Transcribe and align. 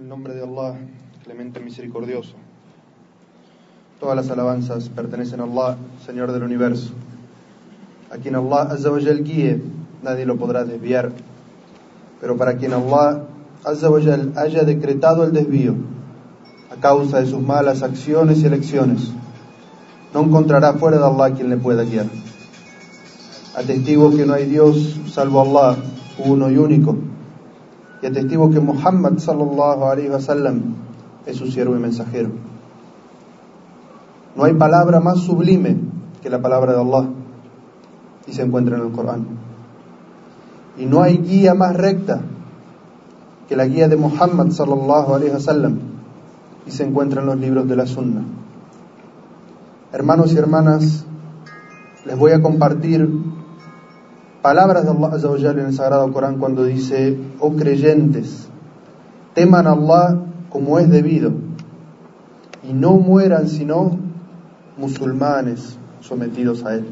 En 0.00 0.08
nombre 0.08 0.32
de 0.32 0.42
Allah, 0.42 0.78
clemente 1.24 1.60
misericordioso. 1.60 2.32
Todas 4.00 4.16
las 4.16 4.30
alabanzas 4.30 4.88
pertenecen 4.88 5.40
a 5.40 5.44
Allah, 5.44 5.76
Señor 6.06 6.32
del 6.32 6.42
universo. 6.42 6.92
A 8.10 8.16
quien 8.16 8.34
Allah 8.34 8.62
Azza 8.62 8.90
wa 8.90 8.98
Jal 8.98 9.22
guíe, 9.22 9.60
nadie 10.02 10.24
lo 10.24 10.38
podrá 10.38 10.64
desviar. 10.64 11.12
Pero 12.18 12.38
para 12.38 12.56
quien 12.56 12.72
Allah 12.72 13.24
haya 14.36 14.62
decretado 14.64 15.24
el 15.24 15.34
desvío 15.34 15.74
a 16.74 16.80
causa 16.80 17.20
de 17.20 17.26
sus 17.26 17.42
malas 17.42 17.82
acciones 17.82 18.38
y 18.38 18.46
elecciones, 18.46 19.10
no 20.14 20.22
encontrará 20.22 20.72
fuera 20.72 20.96
de 20.96 21.04
Allah 21.04 21.34
quien 21.34 21.50
le 21.50 21.58
pueda 21.58 21.84
guiar. 21.84 22.06
Atestigo 23.54 24.16
que 24.16 24.24
no 24.24 24.32
hay 24.32 24.46
Dios 24.46 24.98
salvo 25.12 25.42
Allah, 25.42 25.76
uno 26.24 26.50
y 26.50 26.56
único 26.56 27.09
y 28.02 28.06
atestigo 28.06 28.50
que 28.50 28.60
Muhammad 28.60 29.18
sallallahu 29.18 29.84
alaihi 29.84 30.08
wasallam 30.08 30.74
es 31.26 31.36
su 31.36 31.46
siervo 31.46 31.76
y 31.76 31.78
mensajero. 31.78 32.30
No 34.36 34.44
hay 34.44 34.54
palabra 34.54 35.00
más 35.00 35.18
sublime 35.20 35.76
que 36.22 36.30
la 36.30 36.40
palabra 36.40 36.72
de 36.72 36.80
Allah 36.80 37.08
y 38.26 38.32
se 38.32 38.42
encuentra 38.42 38.76
en 38.76 38.82
el 38.82 38.92
Corán. 38.92 39.26
Y 40.78 40.86
no 40.86 41.02
hay 41.02 41.18
guía 41.18 41.54
más 41.54 41.76
recta 41.76 42.22
que 43.48 43.56
la 43.56 43.66
guía 43.66 43.88
de 43.88 43.96
Muhammad 43.96 44.50
sallallahu 44.50 45.14
alaihi 45.14 45.32
wasallam 45.32 45.78
y 46.66 46.70
se 46.70 46.84
encuentra 46.84 47.20
en 47.20 47.26
los 47.26 47.38
libros 47.38 47.68
de 47.68 47.76
la 47.76 47.86
Sunna. 47.86 48.22
Hermanos 49.92 50.32
y 50.32 50.36
hermanas, 50.38 51.04
les 52.06 52.16
voy 52.16 52.32
a 52.32 52.40
compartir 52.40 53.10
palabras 54.42 54.84
de 54.84 54.90
Allah 54.90 55.08
Azza 55.14 55.50
en 55.50 55.58
el 55.58 55.74
Sagrado 55.74 56.12
Corán 56.12 56.38
cuando 56.38 56.64
dice, 56.64 57.18
oh 57.40 57.52
creyentes, 57.52 58.48
teman 59.34 59.66
a 59.66 59.72
Allah 59.72 60.18
como 60.48 60.78
es 60.78 60.90
debido 60.90 61.32
y 62.62 62.72
no 62.72 62.94
mueran 62.94 63.48
sino 63.48 63.98
musulmanes 64.76 65.78
sometidos 66.00 66.64
a 66.64 66.74
Él. 66.74 66.86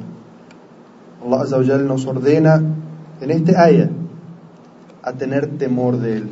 Allah 1.25 1.79
nos 1.79 2.07
ordena 2.07 2.63
en 3.21 3.31
este 3.31 3.57
ayah 3.57 3.91
a 5.03 5.13
tener 5.13 5.59
temor 5.59 5.99
de 5.99 6.19
Él. 6.19 6.31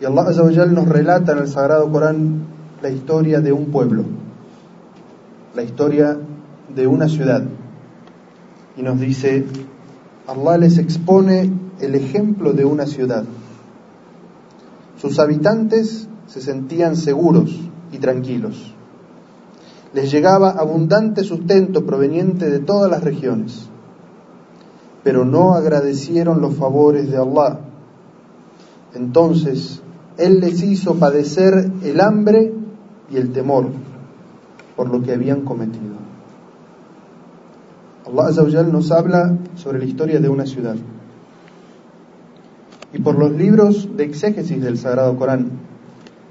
Y 0.00 0.04
Allah 0.04 0.66
nos 0.66 0.88
relata 0.88 1.32
en 1.32 1.38
el 1.38 1.48
Sagrado 1.48 1.90
Corán 1.90 2.46
la 2.82 2.90
historia 2.90 3.40
de 3.40 3.52
un 3.52 3.66
pueblo, 3.66 4.04
la 5.54 5.62
historia 5.62 6.16
de 6.74 6.86
una 6.86 7.08
ciudad 7.08 7.42
y 8.76 8.82
nos 8.82 8.98
dice, 9.00 9.44
Allah 10.26 10.58
les 10.58 10.78
expone 10.78 11.52
el 11.80 11.94
ejemplo 11.94 12.52
de 12.52 12.64
una 12.64 12.86
ciudad. 12.86 13.24
Sus 15.00 15.18
habitantes 15.18 16.08
se 16.26 16.40
sentían 16.40 16.96
seguros 16.96 17.50
y 17.92 17.98
tranquilos. 17.98 18.74
Les 19.92 20.10
llegaba 20.10 20.50
abundante 20.50 21.22
sustento 21.22 21.84
proveniente 21.86 22.50
de 22.50 22.58
todas 22.58 22.90
las 22.90 23.04
regiones, 23.04 23.68
pero 25.04 25.24
no 25.24 25.54
agradecieron 25.54 26.40
los 26.40 26.56
favores 26.56 27.10
de 27.10 27.16
Allah. 27.16 27.60
Entonces, 28.94 29.82
Él 30.18 30.40
les 30.40 30.62
hizo 30.62 30.94
padecer 30.96 31.70
el 31.82 32.00
hambre 32.00 32.52
y 33.10 33.16
el 33.16 33.32
temor 33.32 33.66
por 34.76 34.88
lo 34.88 35.02
que 35.02 35.12
habían 35.12 35.42
cometido. 35.42 35.93
Allah 38.14 38.28
Azzawajal 38.28 38.70
nos 38.70 38.92
habla 38.92 39.36
sobre 39.56 39.80
la 39.80 39.86
historia 39.86 40.20
de 40.20 40.28
una 40.28 40.46
ciudad. 40.46 40.76
Y 42.92 43.00
por 43.00 43.18
los 43.18 43.32
libros 43.32 43.88
de 43.96 44.04
exégesis 44.04 44.62
del 44.62 44.78
Sagrado 44.78 45.16
Corán, 45.16 45.50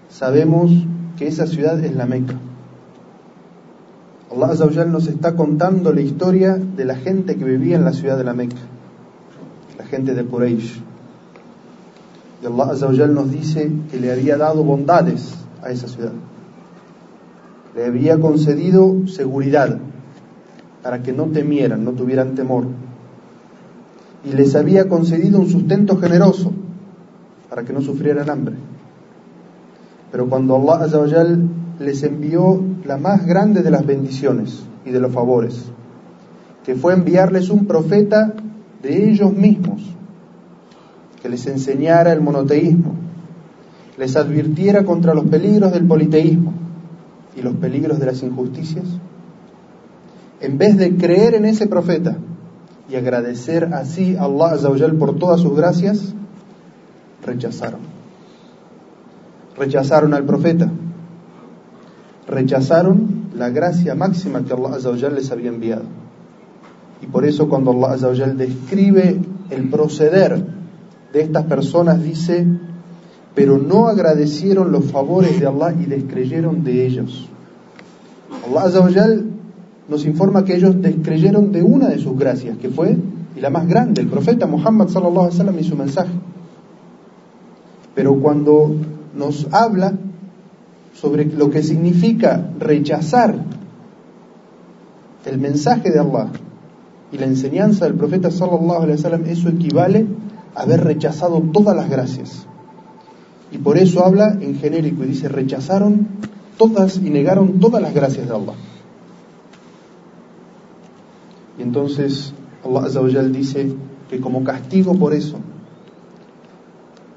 sabemos 0.09 0.71
que 1.17 1.27
esa 1.27 1.45
ciudad 1.45 1.83
es 1.83 1.93
la 1.93 2.05
Meca. 2.05 2.35
Allah 4.31 4.53
Azzawajal 4.53 4.93
nos 4.93 5.07
está 5.07 5.35
contando 5.35 5.91
la 5.91 5.99
historia 5.99 6.55
de 6.55 6.85
la 6.85 6.95
gente 6.95 7.35
que 7.35 7.43
vivía 7.43 7.75
en 7.75 7.83
la 7.83 7.91
ciudad 7.91 8.17
de 8.17 8.23
la 8.23 8.33
Meca, 8.33 8.55
la 9.77 9.83
gente 9.83 10.13
de 10.13 10.23
Quraysh. 10.23 10.79
Y 12.41 12.45
Allah 12.45 12.71
Azzawajal 12.71 13.13
nos 13.13 13.29
dice 13.29 13.69
que 13.91 13.99
le 13.99 14.09
había 14.09 14.37
dado 14.37 14.63
bondades 14.63 15.33
a 15.61 15.69
esa 15.69 15.89
ciudad. 15.89 16.13
Le 17.75 17.85
había 17.85 18.17
concedido 18.21 19.05
seguridad, 19.07 19.79
para 20.83 21.01
que 21.01 21.13
no 21.13 21.25
temieran, 21.27 21.83
no 21.83 21.91
tuvieran 21.91 22.35
temor. 22.35 22.65
Y 24.25 24.33
les 24.33 24.55
había 24.55 24.87
concedido 24.89 25.39
un 25.39 25.49
sustento 25.49 25.97
generoso 25.97 26.51
para 27.49 27.63
que 27.63 27.73
no 27.73 27.81
sufrieran 27.81 28.29
hambre. 28.29 28.55
Pero 30.11 30.29
cuando 30.29 30.55
Allah 30.55 30.85
Azawajal 30.85 31.41
les 31.79 32.03
envió 32.03 32.61
la 32.85 32.97
más 32.97 33.25
grande 33.25 33.63
de 33.63 33.71
las 33.71 33.85
bendiciones 33.85 34.63
y 34.85 34.91
de 34.91 34.99
los 34.99 35.11
favores, 35.11 35.65
que 36.65 36.75
fue 36.75 36.93
enviarles 36.93 37.49
un 37.49 37.65
profeta 37.65 38.33
de 38.81 39.09
ellos 39.09 39.33
mismos, 39.33 39.81
que 41.21 41.29
les 41.29 41.47
enseñara 41.47 42.11
el 42.11 42.21
monoteísmo, 42.21 42.93
les 43.97 44.15
advirtiera 44.15 44.83
contra 44.83 45.13
los 45.13 45.25
peligros 45.25 45.71
del 45.71 45.85
politeísmo 45.85 46.53
y 47.35 47.41
los 47.41 47.55
peligros 47.55 47.99
de 47.99 48.05
las 48.05 48.21
injusticias, 48.23 48.85
en 50.43 50.57
vez 50.57 50.77
de 50.77 50.97
creer 50.97 51.35
en 51.35 51.45
ese 51.45 51.67
profeta 51.67 52.17
y 52.89 52.95
agradecer 52.95 53.73
así 53.73 54.17
a 54.17 54.23
Allah 54.23 54.51
Azawajal 54.51 54.93
por 54.95 55.17
todas 55.17 55.39
sus 55.39 55.55
gracias, 55.55 56.13
rechazaron. 57.25 57.79
Rechazaron 59.57 60.13
al 60.13 60.25
profeta. 60.25 60.69
Rechazaron 62.27 63.29
la 63.37 63.51
gracia 63.51 63.95
máxima 63.95 64.43
que 64.43 64.51
Allah 64.51 64.75
Azawajal 64.75 65.15
les 65.15 65.31
había 65.31 65.47
enviado. 65.47 65.83
Y 67.01 67.05
por 67.05 67.23
eso 67.23 67.47
cuando 67.47 67.71
Allah 67.71 67.93
Azawajal 67.93 68.37
describe 68.37 69.21
el 69.49 69.69
proceder 69.69 70.45
de 71.13 71.21
estas 71.21 71.45
personas, 71.45 72.03
dice, 72.03 72.45
pero 73.33 73.57
no 73.59 73.87
agradecieron 73.87 74.73
los 74.73 74.91
favores 74.91 75.39
de 75.39 75.47
Allah 75.47 75.73
y 75.79 75.85
descreyeron 75.85 76.65
de 76.65 76.85
ellos. 76.85 77.29
Allah 78.45 78.63
Azawajal 78.63 79.32
nos 79.93 80.05
informa 80.05 80.43
que 80.43 80.55
ellos 80.55 80.81
descreyeron 80.81 81.51
de 81.51 81.61
una 81.61 81.87
de 81.87 81.99
sus 81.99 82.17
gracias, 82.17 82.57
que 82.57 82.69
fue, 82.69 82.97
y 83.35 83.39
la 83.39 83.51
más 83.51 83.67
grande, 83.67 84.01
el 84.01 84.07
profeta 84.07 84.47
Muhammad 84.47 84.87
sallallahu 84.87 85.25
alaihi 85.25 85.37
wasallam 85.37 85.59
y 85.59 85.63
su 85.63 85.75
mensaje. 85.75 86.13
Pero 87.93 88.15
cuando 88.15 88.75
nos 89.15 89.47
habla 89.51 89.93
sobre 90.95 91.25
lo 91.25 91.51
que 91.51 91.61
significa 91.61 92.49
rechazar 92.57 93.35
el 95.25 95.37
mensaje 95.37 95.91
de 95.91 95.99
Allah 95.99 96.29
y 97.11 97.19
la 97.19 97.27
enseñanza 97.27 97.85
del 97.85 97.93
profeta 97.93 98.31
sallallahu 98.31 98.81
alaihi 98.81 98.97
wasallam, 98.97 99.25
eso 99.27 99.47
equivale 99.49 100.07
a 100.55 100.63
haber 100.63 100.83
rechazado 100.83 101.39
todas 101.53 101.75
las 101.75 101.87
gracias. 101.87 102.47
Y 103.51 103.59
por 103.59 103.77
eso 103.77 104.03
habla 104.03 104.39
en 104.41 104.55
genérico 104.55 105.03
y 105.03 105.09
dice, 105.09 105.29
rechazaron 105.29 106.07
todas 106.57 106.97
y 106.97 107.11
negaron 107.11 107.59
todas 107.59 107.79
las 107.79 107.93
gracias 107.93 108.27
de 108.27 108.33
Allah. 108.33 108.72
Y 111.57 111.61
entonces 111.61 112.33
Allah 112.63 112.85
Azawajal 112.85 113.31
dice 113.31 113.71
que 114.09 114.19
como 114.19 114.43
castigo 114.43 114.95
por 114.95 115.13
eso 115.13 115.37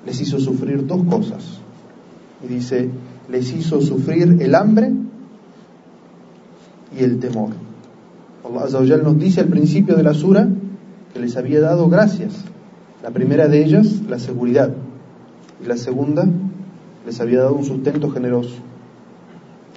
les 0.04 0.20
hizo 0.20 0.38
sufrir 0.38 0.86
dos 0.86 1.04
cosas. 1.04 1.44
Y 2.44 2.48
dice, 2.48 2.91
les 3.28 3.52
hizo 3.52 3.80
sufrir 3.80 4.36
el 4.41 4.54
hambre 4.54 4.92
y 6.96 7.02
el 7.02 7.19
temor. 7.19 7.50
Allah 8.44 8.64
Azawajal 8.64 9.02
nos 9.02 9.19
dice 9.19 9.41
al 9.41 9.48
principio 9.48 9.96
de 9.96 10.02
la 10.02 10.14
sura 10.14 10.48
que 11.12 11.19
les 11.19 11.36
había 11.36 11.60
dado 11.60 11.88
gracias. 11.88 12.34
La 13.02 13.10
primera 13.10 13.48
de 13.48 13.64
ellas, 13.64 14.02
la 14.08 14.19
seguridad. 14.19 14.72
Y 15.62 15.66
la 15.66 15.76
segunda, 15.76 16.26
les 17.06 17.20
había 17.20 17.40
dado 17.40 17.55
un 17.55 17.64
sustento 17.64 18.11
generoso. 18.11 18.56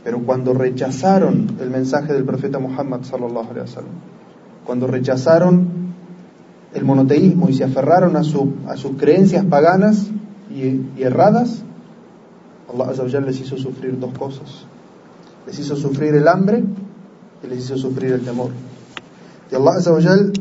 Pero 0.03 0.19
cuando 0.19 0.53
rechazaron 0.53 1.57
el 1.59 1.69
mensaje 1.69 2.13
del 2.13 2.23
profeta 2.23 2.59
Muhammad 2.59 3.03
sallallahu 3.03 3.51
alaihi 3.51 3.61
wasallam, 3.61 3.93
cuando 4.65 4.87
rechazaron 4.87 5.79
el 6.73 6.85
monoteísmo 6.85 7.49
y 7.49 7.53
se 7.53 7.63
aferraron 7.63 8.15
a, 8.15 8.23
su, 8.23 8.53
a 8.67 8.77
sus 8.77 8.97
creencias 8.97 9.45
paganas 9.45 10.07
y, 10.51 11.01
erradas, 11.01 11.63
Allah 12.71 12.91
Azawajal 12.91 13.25
les 13.25 13.39
hizo 13.39 13.57
sufrir 13.57 13.99
dos 13.99 14.15
cosas. 14.17 14.65
Les 15.47 15.57
hizo 15.57 15.75
sufrir 15.75 16.13
el 16.13 16.27
hambre 16.27 16.63
y 17.43 17.47
les 17.47 17.65
hizo 17.65 17.77
sufrir 17.77 18.13
el 18.13 18.21
temor. 18.21 18.51
Y 19.51 19.55
Allah 19.55 19.71
Azawajal 19.77 20.33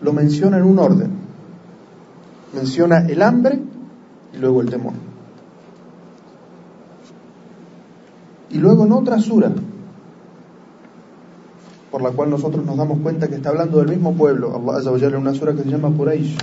lo 0.00 0.12
menciona 0.12 0.58
en 0.58 0.64
un 0.64 0.78
orden. 0.78 1.10
Menciona 2.54 3.06
el 3.08 3.22
hambre 3.22 3.60
y 4.32 4.38
luego 4.38 4.60
el 4.60 4.70
temor. 4.70 4.92
Y 8.50 8.58
luego 8.58 8.84
en 8.84 8.92
otra 8.92 9.18
sura, 9.18 9.50
por 11.92 12.00
la 12.00 12.10
cual 12.10 12.30
nosotros 12.30 12.64
nos 12.64 12.78
damos 12.78 13.00
cuenta 13.00 13.28
que 13.28 13.34
está 13.34 13.50
hablando 13.50 13.78
del 13.78 13.88
mismo 13.88 14.14
pueblo, 14.14 14.56
Allah 14.56 14.78
Azza 14.78 14.90
wa 14.90 14.98
en 14.98 15.14
una 15.14 15.34
sura 15.34 15.52
que 15.52 15.62
se 15.62 15.68
llama 15.68 15.94
Quraysh. 15.94 16.38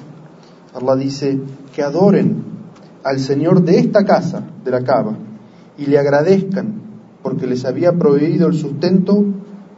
Allah 0.76 0.96
dice 0.96 1.42
que 1.74 1.82
adoren 1.82 2.44
al 3.04 3.20
Señor 3.20 3.64
de 3.64 3.80
esta 3.80 4.06
casa, 4.06 4.44
de 4.64 4.70
la 4.70 4.84
Cava, 4.84 5.16
y 5.76 5.88
le 5.88 5.98
agradezcan 5.98 6.74
porque 7.24 7.48
les 7.48 7.66
había 7.66 7.94
prohibido 7.94 8.48
el 8.48 8.54
sustento 8.54 9.26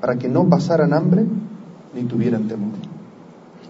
para 0.02 0.18
que 0.18 0.28
no 0.28 0.50
pasaran 0.50 0.94
hambre 0.94 1.26
ni 1.96 2.04
tuvieran 2.04 2.50
temor. 2.50 2.72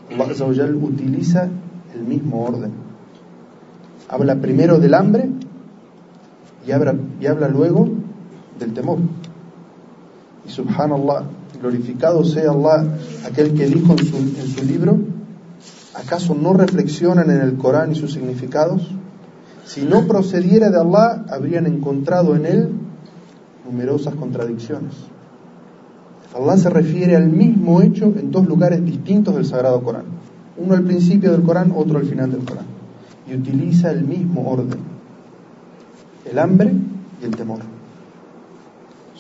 Allah 0.10 0.66
utiliza 0.82 1.50
el 1.94 2.02
mismo 2.02 2.46
orden. 2.46 2.72
Habla 4.10 4.38
primero 4.38 4.80
del 4.80 4.96
hambre 4.96 5.30
y 6.66 6.72
habla, 6.72 6.96
y 7.20 7.28
habla 7.28 7.48
luego 7.48 7.88
del 8.60 8.74
temor. 8.74 8.98
Y 10.48 10.50
subhanallah, 10.50 11.26
glorificado 11.60 12.24
sea 12.24 12.52
Allah, 12.52 12.86
aquel 13.26 13.54
que 13.54 13.68
dijo 13.68 13.94
en 13.94 14.48
su, 14.48 14.64
libro, 14.64 15.00
¿acaso 15.96 16.36
no 16.36 16.54
reflexionan 16.54 17.30
en 17.30 17.42
el 17.42 17.58
Corán 17.58 17.92
y 17.92 17.96
sus 17.96 18.14
significados? 18.14 18.88
Si 19.66 19.84
no 19.84 20.08
procediera 20.08 20.70
de 20.70 20.80
Allah, 20.80 21.26
habrían 21.30 21.66
encontrado 21.66 22.36
en 22.36 22.46
él 22.46 22.70
numerosas 23.66 24.16
contradicciones. 24.16 24.94
Allah 26.36 26.58
se 26.58 26.70
refiere 26.70 27.16
al 27.16 27.28
mismo 27.28 27.82
hecho 27.82 28.06
en 28.06 28.32
dos 28.32 28.48
lugares 28.48 28.84
distintos 28.86 29.36
del 29.36 29.46
Sagrado 29.46 29.82
Corán. 29.82 30.06
Uno 30.58 30.74
al 30.74 30.84
principio 30.84 31.32
del 31.32 31.44
Corán, 31.44 31.74
otro 31.76 32.00
al 32.00 32.06
final 32.06 32.32
del 32.32 32.46
Corán. 32.46 32.66
Y 33.28 33.36
utiliza 33.36 33.92
el 33.92 34.04
mismo 34.06 34.50
orden. 34.50 34.80
El 36.30 36.40
hambre 36.40 36.74
y 37.22 37.26
el 37.26 37.36
temor. 37.36 37.60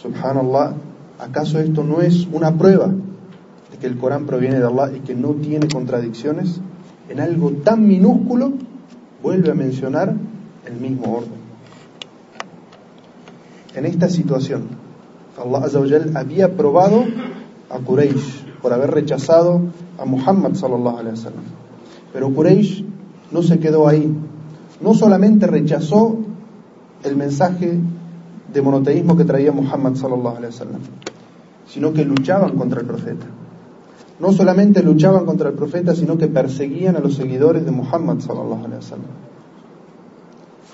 Subhanallah, 0.02 0.74
¿acaso 1.22 1.60
esto 1.60 1.84
no 1.84 2.02
es 2.02 2.28
una 2.32 2.58
prueba 2.58 2.88
de 2.88 3.78
que 3.80 3.88
el 3.88 3.98
Corán 3.98 4.26
proviene 4.26 4.60
de 4.60 4.66
Allah 4.66 4.92
y 4.96 5.00
que 5.02 5.16
no 5.16 5.30
tiene 5.36 5.68
contradicciones? 5.68 6.60
En 7.10 7.20
algo 7.20 7.52
tan 7.52 7.88
minúsculo 7.88 8.54
vuelve 9.22 9.52
a 9.52 9.54
mencionar 9.54 10.16
el 10.66 10.76
mismo 10.80 11.18
orden. 11.18 11.42
En 13.76 13.86
esta 13.86 14.10
situación, 14.10 14.64
Allah 15.38 15.66
Azzawajal 15.66 16.18
había 16.18 16.56
probado 16.58 17.06
a 17.70 17.80
Quraysh 17.80 18.44
por 18.62 18.74
haber 18.74 18.92
rechazado 18.92 19.62
a 19.98 20.06
Muhammad 20.06 20.56
sallallahu 20.56 20.98
alaihi 20.98 21.16
wasallam. 21.16 21.44
Pero 22.12 22.30
Quraysh 22.34 22.84
no 23.32 23.42
se 23.44 23.60
quedó 23.60 23.88
ahí. 23.88 24.14
No 24.82 24.94
solamente 24.94 25.48
rechazó 25.48 26.18
el 27.04 27.16
mensaje 27.16 27.80
de 28.54 28.62
monoteísmo 28.62 29.16
que 29.16 29.24
traía 29.24 29.52
Muhammad 29.52 29.96
sallallahu 29.96 30.38
alaihi 30.38 30.54
wasallam, 30.54 30.82
sino 31.68 31.94
que 31.94 32.04
luchaban 32.06 32.58
contra 32.58 32.82
el 32.82 32.88
profeta. 32.88 33.26
No 34.20 34.32
solamente 34.32 34.84
luchaban 34.84 35.26
contra 35.26 35.50
el 35.50 35.56
profeta, 35.56 35.96
sino 35.96 36.18
que 36.18 36.28
perseguían 36.28 36.96
a 36.96 37.00
los 37.00 37.16
seguidores 37.16 37.66
de 37.66 37.72
Muhammad 37.72 38.20
sallallahu 38.20 38.66
alaihi 38.66 38.76
wasallam. 38.76 39.12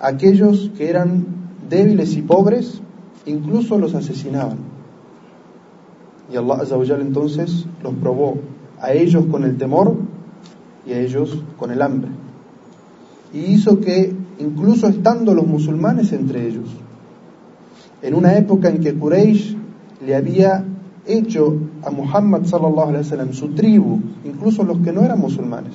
Aquellos 0.02 0.72
que 0.78 0.90
eran 0.90 1.26
débiles 1.70 2.16
y 2.16 2.22
pobres, 2.22 2.82
incluso 3.26 3.78
los 3.78 3.96
asesinaban. 3.96 4.58
Y 6.32 6.36
Allah 6.36 6.56
Azzawajal 6.62 7.02
entonces 7.02 7.66
los 7.84 7.94
probó 7.96 8.38
a 8.82 8.92
ellos 8.92 9.26
con 9.32 9.44
el 9.44 9.58
temor 9.58 9.96
y 10.86 10.94
a 10.94 11.00
ellos 11.00 11.42
con 11.58 11.72
el 11.72 11.82
hambre. 11.82 12.10
Y 13.34 13.40
hizo 13.40 13.80
que, 13.80 14.14
incluso 14.40 14.88
estando 14.88 15.34
los 15.34 15.48
musulmanes 15.48 16.12
entre 16.12 16.48
ellos, 16.48 16.70
en 18.02 18.14
una 18.14 18.38
época 18.38 18.70
en 18.70 18.80
que 18.80 18.94
Quraysh 18.94 19.56
le 20.06 20.16
había 20.16 20.64
hecho 21.06 21.56
a 21.84 21.90
Muhammad 21.90 22.46
sallallahu 22.46 22.90
alaihi 22.90 23.04
wasallam 23.04 23.34
su 23.34 23.50
tribu, 23.50 24.00
incluso 24.26 24.64
los 24.64 24.80
que 24.80 24.92
no 24.92 25.04
eran 25.04 25.20
musulmanes, 25.20 25.74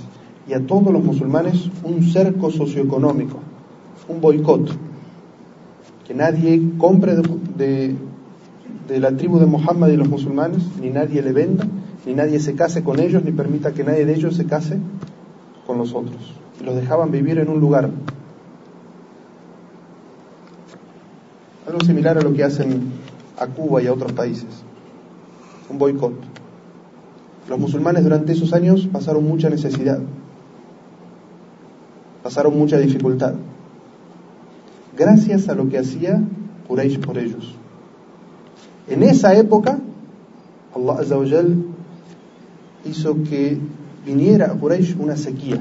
y 0.49 0.53
a 0.53 0.67
todos 0.67 0.93
los 0.93 1.03
musulmanes 1.03 1.71
un 1.85 2.03
cerco 2.03 2.51
socioeconómico, 2.51 3.39
un 4.09 4.21
boicot, 4.21 4.71
que 6.07 6.15
nadie 6.15 6.61
compre 6.79 7.17
de, 7.17 7.95
de 8.89 9.01
la 9.01 9.17
tribu 9.17 9.39
de 9.39 9.47
Muhammad 9.47 9.89
y 9.89 9.97
los 9.97 10.09
musulmanes, 10.09 10.63
ni 10.81 10.91
nadie 10.91 11.23
le 11.23 11.33
venda, 11.33 11.67
ni 12.07 12.15
nadie 12.15 12.41
se 12.41 12.55
case 12.55 12.83
con 12.83 13.01
ellos, 13.01 13.25
ni 13.25 13.33
permita 13.33 13.73
que 13.73 13.85
nadie 13.85 14.05
de 14.05 14.15
ellos 14.15 14.37
se 14.37 14.47
case 14.47 14.79
con 15.67 15.79
los 15.79 15.95
otros. 15.95 16.35
Los 16.65 16.75
dejaban 16.75 17.11
vivir 17.11 17.39
en 17.39 17.49
un 17.49 17.61
lugar. 17.61 17.91
Algo 21.73 21.87
similar 21.87 22.19
a 22.19 22.21
lo 22.21 22.35
que 22.35 22.45
hacen 22.45 22.83
a 23.39 23.47
Cuba 23.47 23.83
y 23.83 23.87
a 23.87 23.95
otros 23.95 24.13
países. 24.13 24.45
Un 25.71 25.79
boicot. 25.79 26.13
Los 27.49 27.59
musulmanes 27.59 28.05
durante 28.05 28.33
esos 28.33 28.53
años 28.53 28.87
pasaron 28.93 29.25
mucha 29.27 29.49
necesidad, 29.49 29.99
pasaron 32.23 32.59
mucha 32.59 32.77
dificultad, 32.77 33.33
gracias 34.99 35.49
a 35.49 35.55
lo 35.55 35.71
que 35.71 35.79
hacía 35.79 36.23
Quraysh 36.69 37.01
por 37.01 37.17
ellos. 37.17 37.55
En 38.87 39.03
esa 39.03 39.35
época, 39.35 39.79
Allah 40.77 41.01
Azzawajal 41.01 41.57
hizo 42.85 43.15
que 43.23 43.57
viniera 44.05 44.53
a 44.53 44.55
Quraysh 44.59 44.95
una 44.99 45.17
sequía. 45.17 45.59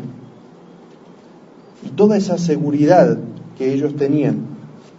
Y 1.86 1.90
toda 1.92 2.18
esa 2.18 2.38
seguridad 2.38 3.18
que 3.58 3.74
ellos 3.74 3.96
tenían 3.96 4.51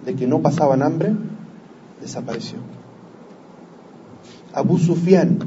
de 0.04 0.14
que 0.14 0.26
no 0.26 0.40
pasaban 0.40 0.82
hambre, 0.82 1.14
desapareció. 2.00 2.58
Abu 4.52 4.78
Sufyan, 4.78 5.38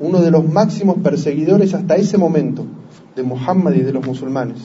uno 0.00 0.20
de 0.20 0.30
los 0.30 0.48
máximos 0.48 0.96
perseguidores 1.02 1.74
hasta 1.74 1.96
ese 1.96 2.18
momento 2.18 2.64
de 3.16 3.22
Muhammad 3.22 3.72
y 3.72 3.80
de 3.80 3.92
los 3.92 4.06
musulmanes, 4.06 4.58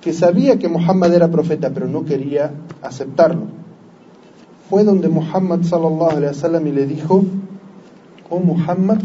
que 0.00 0.12
sabía 0.12 0.58
que 0.58 0.68
Muhammad 0.68 1.12
era 1.14 1.30
profeta 1.30 1.70
pero 1.70 1.88
no 1.88 2.04
quería 2.04 2.52
aceptarlo 2.82 3.64
fue 4.68 4.84
donde 4.84 5.08
Muhammad 5.08 5.62
sallallahu 5.62 6.10
alaihi 6.10 6.34
wasallam 6.34 6.66
y 6.66 6.72
le 6.72 6.86
dijo, 6.86 7.24
oh 8.30 8.40
Muhammad, 8.40 8.98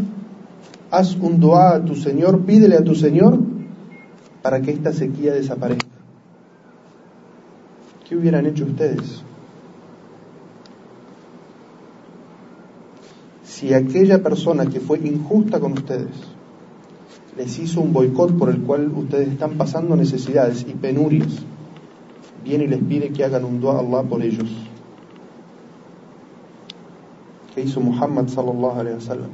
haz 0.90 1.14
un 1.16 1.38
dua 1.38 1.76
a 1.76 1.84
tu 1.84 1.94
Señor, 1.94 2.40
pídele 2.44 2.76
a 2.76 2.84
tu 2.84 2.94
Señor 2.94 3.38
para 4.42 4.62
que 4.62 4.70
esta 4.72 4.92
sequía 4.92 5.32
desaparezca. 5.32 5.99
¿Qué 8.10 8.16
hubieran 8.16 8.44
hecho 8.44 8.64
ustedes? 8.64 9.22
Si 13.44 13.72
aquella 13.72 14.20
persona 14.20 14.66
que 14.66 14.80
fue 14.80 14.98
injusta 14.98 15.60
con 15.60 15.74
ustedes 15.74 16.10
les 17.36 17.56
hizo 17.60 17.80
un 17.80 17.92
boicot 17.92 18.36
por 18.36 18.50
el 18.50 18.62
cual 18.62 18.90
ustedes 18.96 19.28
están 19.28 19.56
pasando 19.56 19.94
necesidades 19.94 20.66
y 20.68 20.72
penurias, 20.72 21.28
viene 22.42 22.64
y 22.64 22.66
les 22.66 22.82
pide 22.82 23.10
que 23.10 23.22
hagan 23.22 23.44
un 23.44 23.60
dua 23.60 23.76
a 23.76 23.78
Allah 23.78 24.02
por 24.02 24.22
ellos 24.22 24.48
que 27.54 27.62
hizo 27.62 27.80
Muhammad 27.80 28.26
sallallahu 28.26 28.80
alaihi 28.80 28.96
wasallam. 28.96 29.30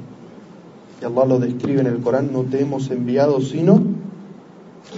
Y 1.01 1.05
Allah 1.05 1.25
lo 1.25 1.39
describe 1.39 1.81
en 1.81 1.87
el 1.87 1.99
Corán, 2.01 2.31
no 2.31 2.43
te 2.43 2.61
hemos 2.61 2.91
enviado 2.91 3.41
sino 3.41 3.81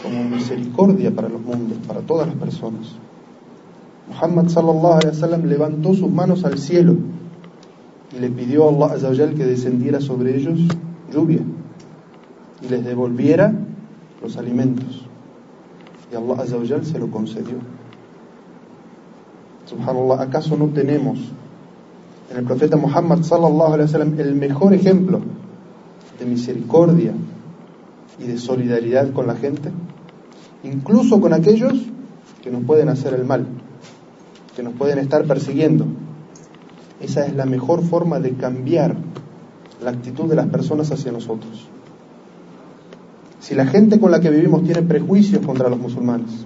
como 0.03 0.23
misericordia 0.25 1.11
para 1.11 1.29
los 1.29 1.39
mundos, 1.39 1.77
para 1.87 2.01
todas 2.01 2.27
las 2.27 2.35
personas. 2.35 2.99
Muhammad 4.09 4.47
sallallahu 4.49 4.93
alaihi 4.93 5.13
wasallam 5.15 5.45
levantó 5.45 5.93
sus 5.93 6.09
manos 6.09 6.43
al 6.43 6.57
cielo 6.57 6.95
y 8.15 8.19
le 8.19 8.29
pidió 8.29 8.65
a 8.65 8.69
Allah 8.69 8.95
azawajal 8.95 9.35
que 9.35 9.45
descendiera 9.45 10.01
sobre 10.01 10.35
ellos 10.35 10.59
lluvia 11.13 11.41
y 12.61 12.67
les 12.67 12.83
devolviera 12.83 13.53
los 14.21 14.35
alimentos. 14.37 15.05
Y 16.11 16.15
Allah 16.15 16.41
azawajal 16.41 16.85
se 16.85 16.97
lo 16.97 17.09
concedió. 17.11 17.57
Subhanallah, 19.65 20.21
¿acaso 20.23 20.57
no 20.57 20.67
tenemos 20.69 21.19
en 22.31 22.37
el 22.37 22.43
profeta 22.43 22.77
Muhammad 22.77 23.21
sallallahu 23.21 23.73
alaihi 23.73 23.91
wasallam 23.91 24.19
el 24.19 24.33
mejor 24.35 24.73
ejemplo 24.73 25.21
de 26.19 26.25
misericordia 26.25 27.13
y 28.19 28.23
de 28.23 28.37
solidaridad 28.37 29.11
con 29.13 29.27
la 29.27 29.35
gente, 29.35 29.71
incluso 30.63 31.21
con 31.21 31.33
aquellos 31.33 31.73
que 32.41 32.49
nos 32.49 32.63
pueden 32.63 32.89
hacer 32.89 33.13
el 33.13 33.25
mal, 33.25 33.45
que 34.59 34.63
nos 34.63 34.73
pueden 34.73 34.99
estar 34.99 35.23
persiguiendo. 35.23 35.85
Esa 36.99 37.25
es 37.25 37.33
la 37.33 37.45
mejor 37.45 37.81
forma 37.81 38.19
de 38.19 38.33
cambiar 38.33 38.93
la 39.81 39.91
actitud 39.91 40.25
de 40.29 40.35
las 40.35 40.47
personas 40.47 40.91
hacia 40.91 41.13
nosotros. 41.13 41.65
Si 43.39 43.55
la 43.55 43.65
gente 43.67 44.01
con 44.01 44.11
la 44.11 44.19
que 44.19 44.29
vivimos 44.29 44.65
tiene 44.65 44.81
prejuicios 44.81 45.45
contra 45.45 45.69
los 45.69 45.79
musulmanes, 45.79 46.45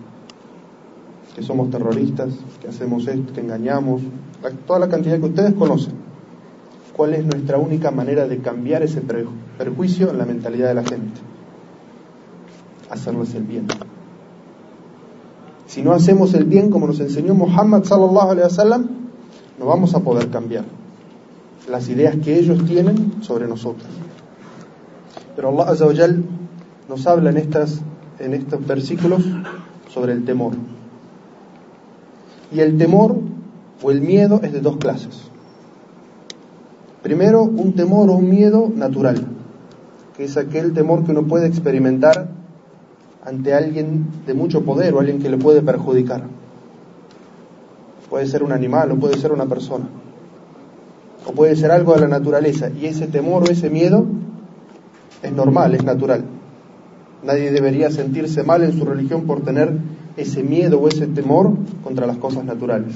que 1.35 1.41
somos 1.41 1.71
terroristas, 1.71 2.35
que 2.61 2.67
hacemos 2.67 3.07
esto, 3.07 3.33
que 3.33 3.41
engañamos, 3.41 4.03
toda 4.67 4.77
la 4.77 4.89
cantidad 4.89 5.17
que 5.17 5.25
ustedes 5.25 5.55
conocen. 5.55 5.93
¿Cuál 6.95 7.15
es 7.15 7.25
nuestra 7.25 7.57
única 7.57 7.89
manera 7.89 8.27
de 8.27 8.37
cambiar 8.37 8.83
ese 8.83 9.01
perjuicio 9.57 10.11
en 10.11 10.19
la 10.19 10.25
mentalidad 10.25 10.67
de 10.67 10.75
la 10.75 10.83
gente? 10.83 11.19
Hacerles 12.91 13.33
el 13.33 13.41
bien. 13.41 13.65
Si 15.73 15.81
no 15.81 15.91
hacemos 15.93 16.35
el 16.35 16.43
bien 16.43 16.69
como 16.69 16.85
nos 16.85 16.99
enseñó 16.99 17.33
Muhammad 17.33 17.83
sallallahu 17.83 18.29
alaihi 18.29 18.43
wasallam, 18.43 18.89
no 19.57 19.65
vamos 19.65 19.95
a 19.95 20.01
poder 20.01 20.29
cambiar 20.29 20.65
las 21.67 21.89
ideas 21.89 22.15
que 22.17 22.37
ellos 22.37 22.63
tienen 22.65 23.23
sobre 23.23 23.47
nosotros. 23.47 23.87
Pero 25.35 25.49
Allah 25.49 25.71
azza 25.71 25.87
nos 26.87 27.07
habla 27.07 27.31
en 27.31 27.37
estas 27.37 27.81
en 28.19 28.35
estos 28.35 28.63
versículos 28.67 29.23
sobre 29.91 30.13
el 30.13 30.25
temor. 30.25 30.53
Y 32.51 32.59
el 32.59 32.77
temor 32.77 33.17
o 33.81 33.89
el 33.89 34.01
miedo 34.01 34.41
es 34.43 34.53
de 34.53 34.61
dos 34.61 34.77
clases. 34.77 35.23
Primero, 37.01 37.41
un 37.41 37.73
temor 37.73 38.11
o 38.11 38.13
un 38.13 38.29
miedo 38.29 38.71
natural, 38.75 39.25
que 40.15 40.25
es 40.25 40.37
aquel 40.37 40.71
temor 40.73 41.03
que 41.03 41.13
uno 41.13 41.23
puede 41.23 41.47
experimentar 41.47 42.32
ante 43.25 43.53
alguien 43.53 44.05
de 44.25 44.33
mucho 44.33 44.63
poder 44.63 44.93
o 44.93 44.99
alguien 44.99 45.19
que 45.19 45.29
le 45.29 45.37
puede 45.37 45.61
perjudicar. 45.61 46.23
Puede 48.09 48.27
ser 48.27 48.43
un 48.43 48.51
animal 48.51 48.91
o 48.91 48.97
puede 48.97 49.17
ser 49.17 49.31
una 49.31 49.45
persona. 49.45 49.85
O 51.25 51.31
puede 51.31 51.55
ser 51.55 51.71
algo 51.71 51.93
de 51.93 52.01
la 52.01 52.07
naturaleza. 52.07 52.69
Y 52.69 52.85
ese 52.85 53.07
temor 53.07 53.43
o 53.43 53.51
ese 53.51 53.69
miedo 53.69 54.05
es 55.21 55.31
normal, 55.31 55.73
es 55.73 55.83
natural. 55.83 56.25
Nadie 57.23 57.51
debería 57.51 57.89
sentirse 57.89 58.43
mal 58.43 58.63
en 58.63 58.77
su 58.77 58.83
religión 58.83 59.25
por 59.25 59.41
tener 59.41 59.71
ese 60.17 60.43
miedo 60.43 60.79
o 60.79 60.87
ese 60.89 61.07
temor 61.07 61.53
contra 61.83 62.05
las 62.05 62.17
cosas 62.17 62.43
naturales. 62.43 62.93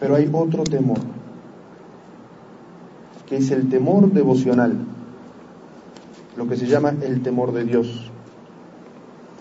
Pero 0.00 0.14
hay 0.14 0.28
otro 0.32 0.64
temor, 0.64 0.98
que 3.26 3.36
es 3.36 3.50
el 3.50 3.68
temor 3.68 4.10
devocional, 4.12 4.76
lo 6.36 6.48
que 6.48 6.56
se 6.56 6.66
llama 6.66 6.94
el 7.02 7.22
temor 7.22 7.52
de 7.52 7.64
Dios, 7.64 8.10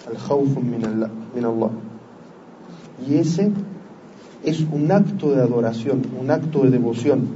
Allah. 0.07 1.69
Y 3.07 3.15
ese 3.15 3.51
es 4.43 4.61
un 4.71 4.91
acto 4.91 5.31
de 5.31 5.41
adoración, 5.41 6.03
un 6.19 6.31
acto 6.31 6.63
de 6.63 6.69
devoción, 6.69 7.27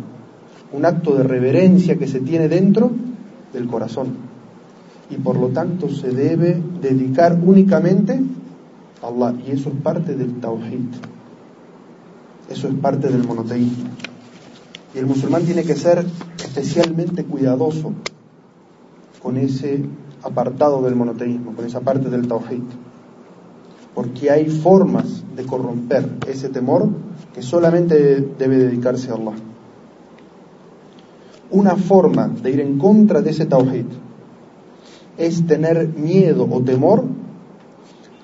un 0.71 0.85
acto 0.85 1.15
de 1.15 1.23
reverencia 1.23 1.97
que 1.97 2.07
se 2.07 2.19
tiene 2.19 2.47
dentro 2.47 2.91
del 3.53 3.67
corazón 3.67 4.29
y 5.09 5.15
por 5.15 5.37
lo 5.37 5.49
tanto 5.49 5.89
se 5.89 6.11
debe 6.11 6.61
dedicar 6.81 7.37
únicamente 7.43 8.19
a 9.01 9.07
Allah. 9.07 9.33
Y 9.47 9.51
eso 9.51 9.69
es 9.69 9.75
parte 9.81 10.15
del 10.15 10.39
Tawhid. 10.39 10.85
Eso 12.49 12.67
es 12.67 12.75
parte 12.75 13.09
del 13.09 13.25
monoteísmo. 13.25 13.89
Y 14.93 14.99
el 14.99 15.05
musulmán 15.05 15.43
tiene 15.43 15.63
que 15.63 15.75
ser 15.75 16.05
especialmente 16.37 17.23
cuidadoso 17.23 17.93
con 19.21 19.37
ese 19.37 19.83
apartado 20.23 20.81
del 20.81 20.95
monoteísmo, 20.95 21.53
con 21.53 21.65
esa 21.65 21.81
parte 21.81 22.09
del 22.09 22.27
Tawhid. 22.27 22.63
Porque 23.93 24.31
hay 24.31 24.49
formas 24.49 25.23
de 25.35 25.45
corromper 25.45 26.09
ese 26.27 26.49
temor 26.49 26.89
que 27.33 27.41
solamente 27.41 28.21
debe 28.37 28.57
dedicarse 28.57 29.11
a 29.11 29.15
Allah. 29.15 29.33
Una 31.51 31.75
forma 31.75 32.27
de 32.27 32.51
ir 32.51 32.59
en 32.59 32.77
contra 32.77 33.21
de 33.21 33.31
ese 33.31 33.45
Tawhid 33.45 33.85
es 35.17 35.45
tener 35.47 35.87
miedo 35.89 36.47
o 36.49 36.61
temor 36.61 37.03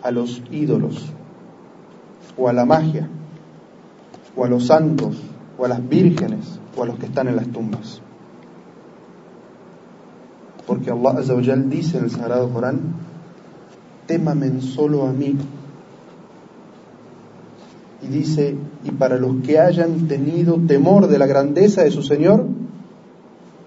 a 0.01 0.11
los 0.11 0.41
ídolos, 0.51 1.11
o 2.37 2.47
a 2.47 2.53
la 2.53 2.65
magia, 2.65 3.09
o 4.35 4.45
a 4.45 4.47
los 4.47 4.67
santos, 4.67 5.17
o 5.57 5.65
a 5.65 5.67
las 5.67 5.87
vírgenes, 5.87 6.59
o 6.77 6.83
a 6.83 6.85
los 6.85 6.97
que 6.97 7.07
están 7.07 7.27
en 7.27 7.35
las 7.35 7.47
tumbas. 7.47 8.01
Porque 10.67 10.91
Allah 10.91 11.19
Azzawajal 11.19 11.69
dice 11.69 11.98
en 11.98 12.05
el 12.05 12.12
Sagrado 12.12 12.50
Corán, 12.50 12.79
témamen 14.07 14.62
solo 14.62 15.07
a 15.07 15.12
mí. 15.12 15.36
Y 18.01 18.07
dice, 18.07 18.55
y 18.84 18.91
para 18.91 19.17
los 19.17 19.38
que 19.38 19.60
hayan 19.60 20.07
tenido 20.07 20.57
temor 20.57 21.07
de 21.07 21.17
la 21.17 21.25
grandeza 21.25 21.84
de 21.84 21.91
su 21.91 22.03
Señor, 22.03 22.45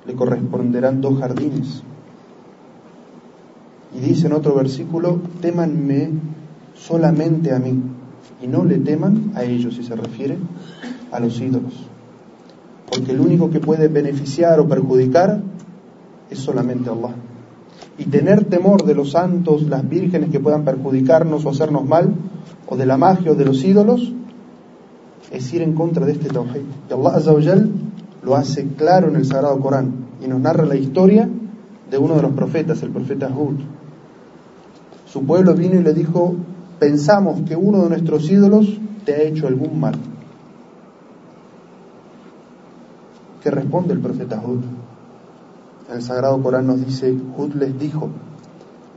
le 0.06 0.14
corresponderán 0.14 1.00
dos 1.00 1.18
jardines 1.18 1.82
y 3.94 4.00
dice 4.00 4.26
en 4.26 4.32
otro 4.34 4.54
versículo, 4.54 5.20
témanme 5.40 6.10
solamente 6.74 7.52
a 7.52 7.58
mí 7.58 7.80
y 8.42 8.46
no 8.46 8.64
le 8.64 8.78
teman 8.78 9.32
a 9.34 9.44
ellos, 9.44 9.74
si 9.74 9.82
se 9.82 9.96
refiere 9.96 10.36
a 11.10 11.20
los 11.20 11.40
ídolos. 11.40 11.72
Porque 12.90 13.12
el 13.12 13.20
único 13.20 13.50
que 13.50 13.60
puede 13.60 13.88
beneficiar 13.88 14.60
o 14.60 14.68
perjudicar 14.68 15.40
es 16.30 16.38
solamente 16.38 16.90
Allah. 16.90 17.14
Y 17.98 18.04
tener 18.04 18.44
temor 18.44 18.84
de 18.84 18.94
los 18.94 19.10
santos, 19.10 19.62
las 19.62 19.88
vírgenes 19.88 20.30
que 20.30 20.40
puedan 20.40 20.64
perjudicarnos 20.64 21.44
o 21.44 21.50
hacernos 21.50 21.86
mal, 21.86 22.14
o 22.66 22.76
de 22.76 22.86
la 22.86 22.96
magia 22.96 23.32
o 23.32 23.34
de 23.34 23.44
los 23.44 23.64
ídolos, 23.64 24.12
es 25.30 25.52
ir 25.52 25.62
en 25.62 25.74
contra 25.74 26.06
de 26.06 26.12
este 26.12 26.28
tawhid. 26.28 26.62
Y 26.88 26.92
Allah 26.92 27.16
Azzawajal 27.16 27.70
lo 28.22 28.36
hace 28.36 28.66
claro 28.76 29.08
en 29.08 29.16
el 29.16 29.24
Sagrado 29.24 29.58
Corán 29.60 30.06
y 30.24 30.28
nos 30.28 30.40
narra 30.40 30.64
la 30.64 30.76
historia 30.76 31.28
de 31.90 31.98
uno 31.98 32.14
de 32.16 32.22
los 32.22 32.32
profetas, 32.32 32.82
el 32.82 32.90
profeta 32.90 33.28
Hud, 33.28 33.56
su 35.06 35.24
pueblo 35.24 35.54
vino 35.54 35.80
y 35.80 35.82
le 35.82 35.94
dijo, 35.94 36.34
pensamos 36.78 37.40
que 37.48 37.56
uno 37.56 37.84
de 37.84 37.88
nuestros 37.88 38.30
ídolos 38.30 38.78
te 39.04 39.14
ha 39.14 39.22
hecho 39.22 39.46
algún 39.46 39.80
mal. 39.80 39.94
¿Qué 43.42 43.50
responde 43.50 43.94
el 43.94 44.00
profeta 44.00 44.42
Hud? 44.44 44.60
El 45.92 46.02
Sagrado 46.02 46.42
Corán 46.42 46.66
nos 46.66 46.84
dice, 46.84 47.12
Hud 47.12 47.54
les 47.54 47.78
dijo, 47.78 48.10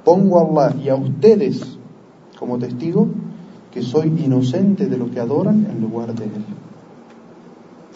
pongo 0.03 0.39
a 0.39 0.67
Allah 0.67 0.75
y 0.75 0.89
a 0.89 0.95
ustedes 0.95 1.77
como 2.37 2.57
testigo 2.57 3.07
que 3.71 3.81
soy 3.81 4.07
inocente 4.07 4.87
de 4.87 4.97
lo 4.97 5.09
que 5.09 5.19
adoran 5.19 5.67
en 5.69 5.81
lugar 5.81 6.13
de 6.13 6.25
él. 6.25 6.45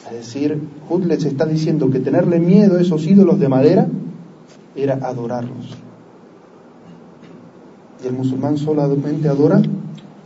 Es 0.10 0.18
decir, 0.18 0.62
Hud 0.90 1.06
les 1.06 1.26
está 1.26 1.46
diciendo 1.46 1.90
que 1.90 2.00
tenerle 2.00 2.40
miedo 2.40 2.78
a 2.78 2.82
esos 2.82 3.06
ídolos 3.06 3.40
de 3.40 3.50
madera 3.50 3.88
era 4.76 4.94
adorarlos. 5.02 5.76
Y 8.04 8.08
el 8.08 8.14
musulmán 8.14 8.58
solamente 8.58 9.28
adora 9.28 9.58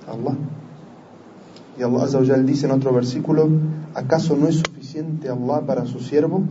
a 0.08 0.12
Allah. 0.12 0.36
Y 1.80 1.84
Allah 1.84 2.04
Azawajal 2.04 2.46
dice 2.46 2.66
en 2.66 2.74
otro 2.74 2.94
versículo, 2.94 3.48
¿acaso 3.96 4.36
no 4.36 4.48
es 4.48 4.58
suficiente 4.58 5.30
Allah 5.30 5.62
para 5.66 5.86
su 5.86 6.00
siervo? 6.00 6.44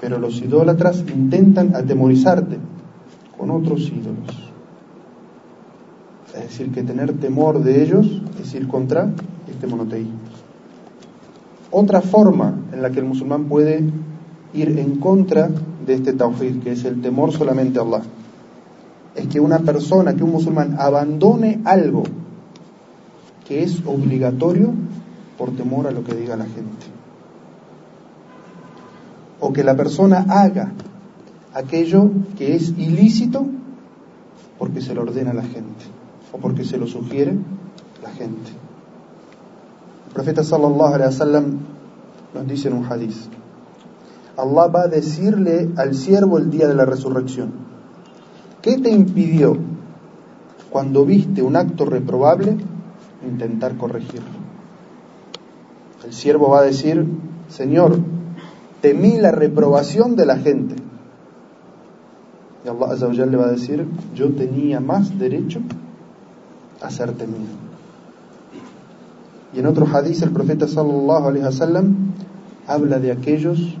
Pero 0.00 0.18
los 0.18 0.40
idólatras 0.40 1.04
intentan 1.14 1.74
atemorizarte 1.74 2.58
con 3.36 3.50
otros 3.50 3.80
ídolos. 3.88 4.52
Es 6.34 6.42
decir, 6.42 6.72
que 6.72 6.82
tener 6.82 7.12
temor 7.14 7.62
de 7.62 7.82
ellos 7.82 8.22
es 8.40 8.54
ir 8.54 8.68
contra 8.68 9.10
este 9.50 9.66
monoteísmo. 9.66 10.18
Otra 11.70 12.00
forma 12.00 12.54
en 12.72 12.82
la 12.82 12.90
que 12.90 13.00
el 13.00 13.06
musulmán 13.06 13.44
puede 13.44 13.82
ir 14.54 14.78
en 14.78 14.96
contra 14.96 15.50
de 15.86 15.94
este 15.94 16.12
tawhid, 16.12 16.62
que 16.62 16.72
es 16.72 16.84
el 16.84 17.00
temor 17.00 17.32
solamente 17.32 17.78
a 17.78 17.82
Allah 17.82 18.02
es 19.18 19.26
que 19.26 19.40
una 19.40 19.58
persona, 19.58 20.14
que 20.14 20.22
un 20.22 20.30
musulmán 20.30 20.76
abandone 20.78 21.60
algo 21.64 22.04
que 23.46 23.62
es 23.62 23.82
obligatorio 23.84 24.72
por 25.36 25.50
temor 25.56 25.86
a 25.86 25.90
lo 25.90 26.04
que 26.04 26.14
diga 26.14 26.36
la 26.36 26.44
gente. 26.44 26.97
O 29.40 29.52
que 29.52 29.62
la 29.62 29.76
persona 29.76 30.26
haga 30.28 30.72
aquello 31.54 32.10
que 32.36 32.56
es 32.56 32.70
ilícito 32.70 33.46
porque 34.58 34.80
se 34.80 34.94
lo 34.94 35.02
ordena 35.02 35.32
la 35.32 35.42
gente 35.42 35.84
o 36.32 36.38
porque 36.38 36.64
se 36.64 36.76
lo 36.76 36.86
sugiere 36.86 37.36
la 38.02 38.10
gente. 38.10 38.50
El 40.08 40.14
profeta 40.14 40.42
sallallahu 40.42 40.94
alaihi 40.94 41.10
wasallam 41.12 41.58
nos 42.34 42.46
dice 42.46 42.68
en 42.68 42.74
un 42.74 42.84
hadith, 42.84 43.16
Allah 44.36 44.66
va 44.66 44.82
a 44.82 44.88
decirle 44.88 45.70
al 45.76 45.94
siervo 45.94 46.38
el 46.38 46.50
día 46.50 46.68
de 46.68 46.74
la 46.74 46.84
resurrección, 46.84 47.68
¿Qué 48.62 48.76
te 48.76 48.90
impidió 48.90 49.56
cuando 50.70 51.04
viste 51.04 51.42
un 51.42 51.56
acto 51.56 51.84
reprobable 51.84 52.56
intentar 53.26 53.76
corregirlo? 53.76 54.28
El 56.04 56.12
siervo 56.12 56.50
va 56.50 56.60
a 56.60 56.62
decir, 56.62 57.06
Señor, 57.48 57.98
temí 58.80 59.18
la 59.18 59.32
reprobación 59.32 60.16
de 60.16 60.26
la 60.26 60.36
gente. 60.36 60.76
Y 62.64 62.68
Allah 62.68 62.92
Azzawajal 62.92 63.30
le 63.30 63.36
va 63.36 63.46
a 63.46 63.52
decir, 63.52 63.86
yo 64.14 64.32
tenía 64.32 64.80
más 64.80 65.18
derecho 65.18 65.60
a 66.80 66.90
ser 66.90 67.12
temido. 67.12 67.68
Y 69.54 69.60
en 69.60 69.66
otro 69.66 69.86
hadith 69.86 70.22
el 70.22 70.30
profeta 70.30 70.68
sallallahu 70.68 71.28
alaihi 71.28 71.44
wasallam 71.44 72.12
habla 72.66 72.98
de 72.98 73.12
aquellos 73.12 73.76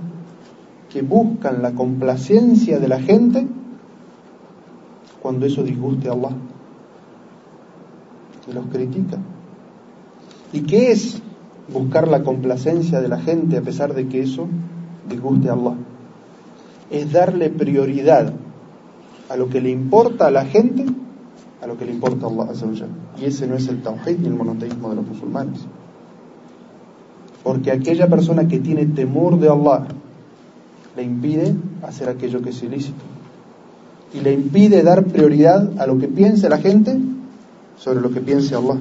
que 0.90 1.02
buscan 1.02 1.60
la 1.62 1.72
complacencia 1.72 2.78
de 2.78 2.88
la 2.88 3.00
gente 3.00 3.46
cuando 5.20 5.46
eso 5.46 5.62
disguste 5.62 6.08
a 6.08 6.12
Allah. 6.12 6.32
Y 8.48 8.52
los 8.52 8.66
critica. 8.66 9.18
¿Y 10.54 10.62
qué 10.62 10.92
es 10.92 11.20
buscar 11.70 12.08
la 12.08 12.22
complacencia 12.22 13.02
de 13.02 13.08
la 13.08 13.20
gente 13.20 13.58
a 13.58 13.60
pesar 13.60 13.92
de 13.92 14.08
que 14.08 14.22
eso 14.22 14.48
disguste 15.08 15.48
a 15.48 15.52
Allah? 15.54 15.74
Es 16.90 17.12
darle 17.12 17.50
prioridad 17.50 18.32
a 19.28 19.36
lo 19.36 19.48
que 19.48 19.60
le 19.60 19.70
importa 19.70 20.28
a 20.28 20.30
la 20.30 20.44
gente 20.44 20.86
a 21.60 21.66
lo 21.66 21.76
que 21.76 21.84
le 21.84 21.92
importa 21.92 22.26
a 22.26 22.28
Allah. 22.28 22.52
Y 23.20 23.24
ese 23.24 23.46
no 23.46 23.56
es 23.56 23.68
el 23.68 23.82
tawhid 23.82 24.18
ni 24.18 24.28
el 24.28 24.34
monoteísmo 24.34 24.90
de 24.90 24.96
los 24.96 25.06
musulmanes. 25.06 25.60
Porque 27.42 27.72
aquella 27.72 28.08
persona 28.08 28.46
que 28.46 28.58
tiene 28.60 28.86
temor 28.86 29.38
de 29.38 29.48
Allah 29.48 29.86
le 30.96 31.02
impide 31.02 31.54
hacer 31.82 32.08
aquello 32.08 32.42
que 32.42 32.50
es 32.50 32.62
ilícito 32.62 33.02
y 34.12 34.20
le 34.20 34.32
impide 34.32 34.82
dar 34.82 35.04
prioridad 35.04 35.70
a 35.78 35.86
lo 35.86 35.98
que 35.98 36.08
piense 36.08 36.48
la 36.48 36.58
gente 36.58 36.98
sobre 37.76 38.00
lo 38.00 38.10
que 38.10 38.20
piense 38.20 38.54
Allah. 38.54 38.78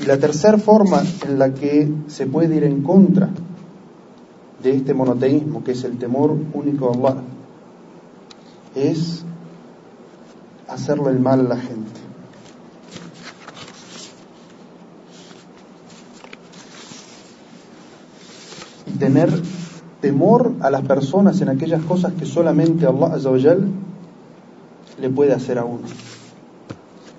Y 0.00 0.06
la 0.06 0.18
tercera 0.18 0.58
forma 0.58 1.02
en 1.26 1.38
la 1.38 1.52
que 1.52 1.92
se 2.06 2.26
puede 2.26 2.56
ir 2.56 2.64
en 2.64 2.82
contra 2.82 3.30
de 4.62 4.76
este 4.76 4.94
monoteísmo, 4.94 5.64
que 5.64 5.72
es 5.72 5.84
el 5.84 5.98
temor 5.98 6.36
único 6.52 6.90
a 6.90 6.94
Allah, 6.94 7.22
es 8.74 9.24
hacerle 10.68 11.10
el 11.10 11.20
mal 11.20 11.40
a 11.40 11.54
la 11.54 11.56
gente. 11.56 12.00
Y 18.86 18.98
tener 18.98 19.30
temor 20.00 20.52
a 20.60 20.70
las 20.70 20.82
personas 20.82 21.40
en 21.40 21.48
aquellas 21.48 21.82
cosas 21.82 22.12
que 22.12 22.24
solamente 22.24 22.86
Allah 22.86 23.16
le 25.00 25.10
puede 25.10 25.32
hacer 25.32 25.58
a 25.58 25.64
uno. 25.64 25.86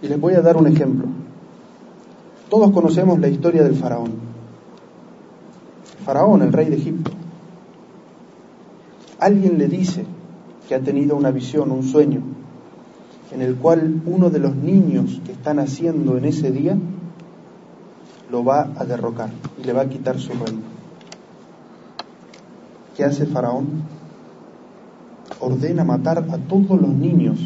Y 0.02 0.08
les 0.08 0.20
voy 0.20 0.34
a 0.34 0.42
dar 0.42 0.56
un 0.56 0.68
ejemplo. 0.68 1.19
Todos 2.50 2.72
conocemos 2.72 3.20
la 3.20 3.28
historia 3.28 3.64
del 3.64 3.76
faraón. 3.76 4.12
faraón, 6.04 6.42
el 6.42 6.52
rey 6.52 6.70
de 6.70 6.78
Egipto. 6.78 7.12
Alguien 9.20 9.60
le 9.60 9.68
dice 9.68 10.06
que 10.68 10.74
ha 10.74 10.80
tenido 10.80 11.16
una 11.16 11.30
visión, 11.30 11.72
un 11.72 11.84
sueño, 11.84 12.22
en 13.32 13.44
el 13.44 13.56
cual 13.56 14.02
uno 14.06 14.32
de 14.32 14.40
los 14.40 14.56
niños 14.56 15.22
que 15.26 15.34
están 15.34 15.58
naciendo 15.58 16.18
en 16.18 16.26
ese 16.26 16.52
día 16.52 16.76
lo 18.32 18.44
va 18.44 18.72
a 18.78 18.86
derrocar 18.86 19.30
y 19.62 19.66
le 19.66 19.74
va 19.74 19.82
a 19.82 19.90
quitar 19.90 20.18
su 20.18 20.32
reino. 20.34 20.62
¿Qué 22.96 23.04
hace 23.04 23.26
Faraón? 23.28 23.84
Ordena 25.40 25.84
matar 25.84 26.18
a 26.18 26.38
todos 26.38 26.82
los 26.82 26.90
niños, 26.90 27.40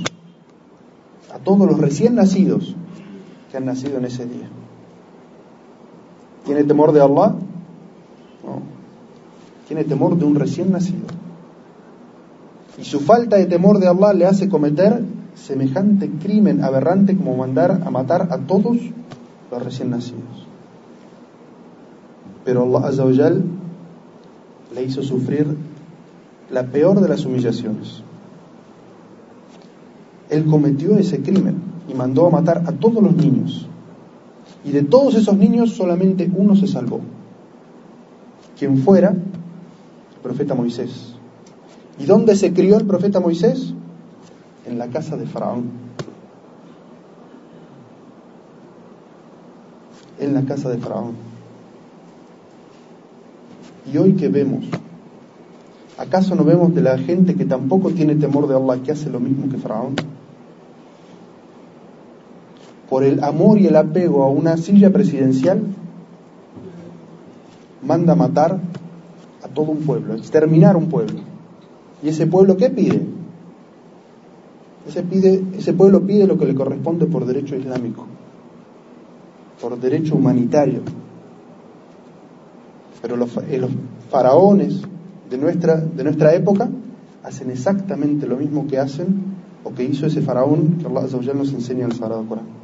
a 1.34 1.40
todos 1.40 1.68
los 1.68 1.80
recién 1.80 2.16
nacidos 2.16 2.76
que 3.52 3.58
han 3.58 3.66
nacido 3.66 3.98
en 3.98 4.06
ese 4.06 4.26
día. 4.26 4.50
¿Tiene 6.46 6.64
temor 6.64 6.92
de 6.92 7.02
Allah? 7.02 7.36
No. 8.44 8.62
Tiene 9.68 9.84
temor 9.84 10.18
de 10.18 10.26
un 10.26 10.36
recién 10.36 10.72
nacido. 10.72 11.06
Y 12.78 12.84
su 12.84 13.00
falta 13.00 13.38
de 13.38 13.46
temor 13.46 13.80
de 13.80 13.88
Allah 13.88 14.14
le 14.14 14.26
hace 14.26 14.50
cometer 14.50 15.04
semejante 15.36 16.10
crimen 16.10 16.64
aberrante 16.64 17.16
como 17.16 17.36
mandar 17.36 17.82
a 17.86 17.90
matar 17.90 18.30
a 18.32 18.38
todos 18.40 18.78
los 19.52 19.64
recién 19.64 19.90
nacidos. 19.90 20.48
Pero 22.44 22.64
Allah 22.64 22.88
Azzawajal 22.88 23.44
le 24.76 24.84
hizo 24.84 25.04
sufrir 25.04 25.48
la 26.50 26.64
peor 26.64 27.00
de 27.00 27.08
las 27.08 27.26
humillaciones. 27.26 28.04
Él 30.30 30.46
cometió 30.46 30.98
ese 30.98 31.22
crimen 31.22 31.62
y 31.88 31.94
mandó 31.94 32.28
a 32.28 32.32
matar 32.32 32.64
a 32.66 32.72
todos 32.72 33.04
los 33.04 33.16
niños. 33.16 33.68
Y 34.66 34.72
de 34.72 34.84
todos 34.84 35.16
esos 35.16 35.38
niños 35.38 35.72
solamente 35.72 36.30
uno 36.36 36.56
se 36.56 36.68
salvó. 36.68 37.02
Quien 38.58 38.78
fuera 38.78 39.10
el 39.10 40.22
profeta 40.22 40.56
Moisés. 40.56 41.16
¿Y 42.00 42.06
dónde 42.06 42.36
se 42.36 42.54
crió 42.54 42.78
el 42.78 42.86
profeta 42.86 43.20
Moisés? 43.20 43.74
En 44.66 44.78
la 44.78 44.88
casa 44.88 45.18
de 45.18 45.26
Faraón. 45.26 45.66
En 50.20 50.34
la 50.34 50.44
casa 50.44 50.70
de 50.70 50.78
Faraón. 50.78 51.34
Y 53.92 53.98
hoy 53.98 54.14
que 54.14 54.30
vemos, 54.30 54.64
¿acaso 55.98 56.36
no 56.36 56.46
vemos 56.46 56.74
de 56.74 56.82
la 56.82 56.98
gente 56.98 57.36
que 57.36 57.44
tampoco 57.44 57.92
tiene 57.92 58.16
temor 58.16 58.48
de 58.48 58.56
Allah 58.56 58.82
que 58.82 58.94
hace 58.94 59.10
lo 59.10 59.20
mismo 59.20 59.50
que 59.52 59.58
Faraón? 59.58 59.96
Por 62.94 63.04
el 63.04 63.24
amor 63.24 63.58
y 63.58 63.66
el 63.66 63.76
apego 63.76 64.22
a 64.22 64.30
una 64.30 64.56
silla 64.56 64.94
presidencial, 64.94 65.64
manda 67.82 68.14
matar 68.14 68.60
a 69.44 69.48
todo 69.48 69.72
un 69.72 69.80
pueblo, 69.80 70.14
exterminar 70.14 70.78
un 70.78 70.90
pueblo. 70.90 71.22
¿Y 72.04 72.10
ese 72.10 72.28
pueblo 72.28 72.56
qué 72.56 72.70
pide? 72.70 73.02
Ese, 74.88 75.02
pide, 75.02 75.44
ese 75.58 75.74
pueblo 75.74 76.06
pide 76.06 76.28
lo 76.28 76.38
que 76.38 76.46
le 76.46 76.54
corresponde 76.54 77.08
por 77.08 77.26
derecho 77.26 77.56
islámico, 77.56 78.06
por 79.60 79.80
derecho 79.80 80.14
humanitario. 80.14 80.82
Pero 83.02 83.16
eh, 83.16 83.58
los, 83.58 83.72
faraones 84.12 84.82
de 85.32 85.38
nuestra, 85.40 85.78
de 85.78 86.04
nuestra 86.04 86.36
época 86.36 86.70
hacen 87.24 87.50
exactamente 87.50 88.28
lo 88.28 88.38
mismo 88.38 88.68
que 88.68 88.78
hacen 88.78 89.34
o 89.64 89.74
que 89.74 89.84
hizo 89.84 90.06
ese 90.06 90.22
faraón 90.22 90.78
que 90.78 90.86
Allah 90.86 91.34
nos 91.34 91.52
enseña 91.54 91.86
en 91.86 91.92
el 91.92 91.98
Sagrado 91.98 92.24
Corán. 92.28 92.63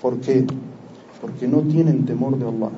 ¿Por 0.00 0.18
qué? 0.20 0.46
Porque 1.20 1.48
no 1.48 1.60
tienen 1.60 2.04
temor 2.04 2.38
de 2.38 2.46
Allah. 2.46 2.70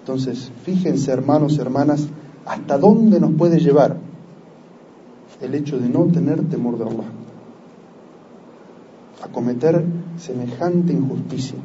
Entonces, 0.00 0.52
fíjense 0.64 1.10
hermanos 1.10 1.58
hermanas, 1.58 2.06
hasta 2.44 2.78
dónde 2.78 3.18
nos 3.18 3.32
puede 3.32 3.58
llevar 3.58 3.96
el 5.40 5.54
hecho 5.54 5.78
de 5.78 5.88
no 5.88 6.04
tener 6.04 6.42
temor 6.48 6.78
de 6.78 6.84
Allah. 6.84 7.08
A 9.22 9.28
cometer 9.28 9.84
semejante 10.18 10.92
injusticia 10.92 11.58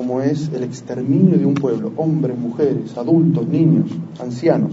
como 0.00 0.22
es 0.22 0.50
el 0.54 0.62
exterminio 0.62 1.36
de 1.36 1.44
un 1.44 1.52
pueblo, 1.52 1.92
hombres, 1.98 2.38
mujeres, 2.38 2.96
adultos, 2.96 3.46
niños, 3.46 3.90
ancianos. 4.18 4.72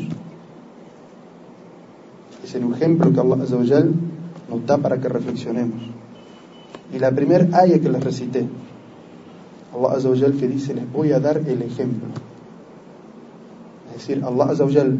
Es 2.41 2.55
el 2.55 2.71
ejemplo 2.71 3.11
que 3.11 3.19
Allah 3.19 3.35
nos 3.35 4.65
da 4.65 4.77
para 4.77 5.01
que 5.01 5.09
reflexionemos. 5.09 5.81
Y 6.93 6.99
la 6.99 7.11
primera 7.11 7.45
ayah 7.59 7.79
que 7.79 7.89
les 7.89 8.03
recité, 8.03 8.47
Allah 9.73 10.31
que 10.39 10.47
dice, 10.47 10.73
les 10.73 10.91
voy 10.91 11.11
a 11.11 11.19
dar 11.19 11.37
el 11.37 11.61
ejemplo. 11.61 12.07
Es 13.89 14.07
decir, 14.07 14.23
Allah 14.23 14.53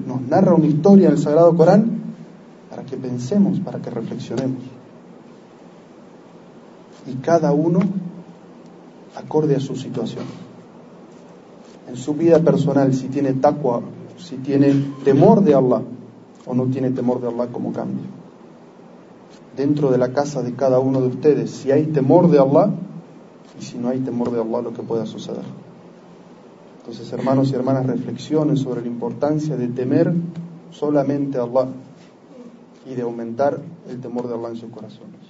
nos 0.05 0.21
narra 0.21 0.53
una 0.53 0.65
historia 0.65 1.07
en 1.07 1.13
el 1.13 1.19
Sagrado 1.19 1.55
Corán 1.55 1.97
para 2.69 2.83
que 2.83 2.97
pensemos, 2.97 3.59
para 3.59 3.79
que 3.79 3.89
reflexionemos. 3.89 4.63
Y 7.07 7.13
cada 7.15 7.53
uno 7.53 7.79
acorde 9.15 9.55
a 9.55 9.59
su 9.59 9.75
situación. 9.75 10.25
En 11.87 11.95
su 11.95 12.13
vida 12.13 12.39
personal, 12.39 12.93
si 12.93 13.07
tiene 13.07 13.33
taqwa, 13.33 13.81
si 14.17 14.37
tiene 14.37 14.73
temor 15.05 15.41
de 15.41 15.55
Allah 15.55 15.81
o 16.45 16.53
no 16.53 16.65
tiene 16.65 16.91
temor 16.91 17.21
de 17.21 17.27
Allah 17.27 17.47
como 17.47 17.71
cambio. 17.71 18.16
Dentro 19.57 19.91
de 19.91 19.97
la 19.97 20.13
casa 20.13 20.43
de 20.43 20.53
cada 20.53 20.79
uno 20.79 21.01
de 21.01 21.07
ustedes, 21.07 21.51
si 21.51 21.71
hay 21.71 21.87
temor 21.87 22.29
de 22.29 22.39
Allah 22.39 22.69
y 23.59 23.63
si 23.63 23.77
no 23.77 23.89
hay 23.89 23.99
temor 23.99 24.31
de 24.31 24.39
Allah, 24.39 24.61
lo 24.61 24.73
que 24.73 24.83
pueda 24.83 25.05
suceder. 25.05 25.43
Entonces, 26.79 27.11
hermanos 27.11 27.51
y 27.51 27.55
hermanas, 27.55 27.85
reflexionen 27.87 28.55
sobre 28.55 28.81
la 28.81 28.87
importancia 28.87 29.57
de 29.57 29.67
temer 29.67 30.13
solamente 30.71 31.37
a 31.37 31.43
Allah 31.43 31.67
y 32.85 32.95
de 32.95 33.01
aumentar 33.01 33.59
el 33.89 33.99
temor 33.99 34.27
de 34.29 34.35
Allah 34.35 34.49
en 34.49 34.55
sus 34.55 34.69
corazones. 34.69 35.26